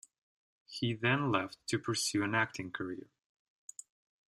He 0.65 0.95
then 0.95 1.31
left 1.31 1.59
to 1.67 1.77
pursue 1.77 2.23
an 2.23 2.33
acting 2.33 2.71
career. 2.71 3.11